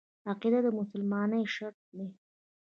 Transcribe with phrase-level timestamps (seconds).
[0.29, 2.07] عقیده د مسلمانۍ شرط دی.